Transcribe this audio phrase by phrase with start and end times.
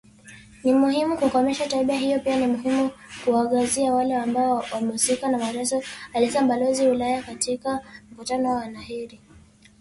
[0.63, 2.89] "Ni muhimu kukomesha tabia hiyo pia ni muhimu
[3.25, 9.21] kuwaangazia wale ambao wamehusika na mateso" alisema Balozi wa ulaya katika mkutano na wanahabari